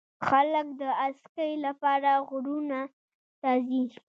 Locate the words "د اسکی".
0.81-1.51